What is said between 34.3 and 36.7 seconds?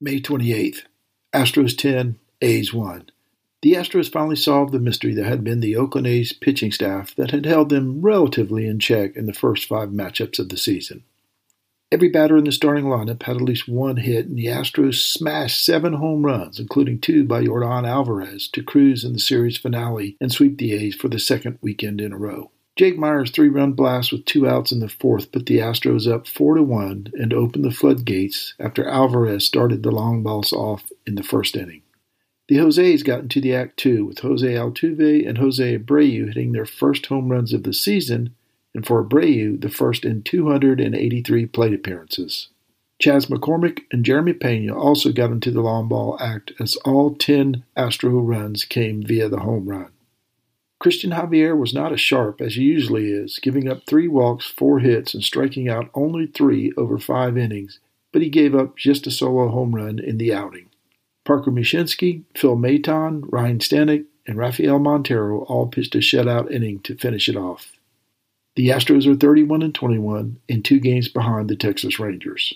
Altuve and Jose Abreu hitting their